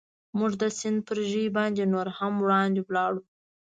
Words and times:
موږ 0.39 0.51
د 0.61 0.63
سیند 0.79 0.99
پر 1.07 1.17
ژۍ 1.29 1.45
باندې 1.57 1.83
نور 1.93 2.07
هم 2.17 2.33
وړاندې 2.43 2.79
ولاړو. 2.83 3.21